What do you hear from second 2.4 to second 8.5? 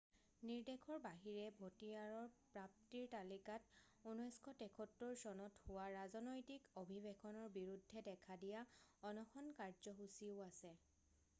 প্ৰাপ্তিৰ তালিকাত 1973 চনত হোৱা ৰাজনৈতিক অভিৱেশনৰ বিৰুদ্ধে দেখা